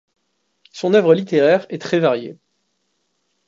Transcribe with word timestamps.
Son 0.73 0.95
œuvre 0.95 1.13
littéraire 1.13 1.67
est 1.69 1.79
très 1.79 1.99
varié. 1.99 2.39